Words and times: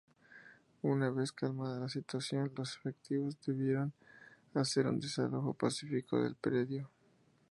Una 0.81 1.11
vez 1.11 1.31
calmada 1.31 1.79
la 1.81 1.87
situación 1.87 2.51
los 2.57 2.75
efectivos 2.75 3.39
debieron 3.45 3.93
hacer 4.55 4.87
un 4.87 4.99
"desalojo 4.99 5.53
pacífico" 5.53 6.19
del 6.19 6.33
predio. 6.33 6.89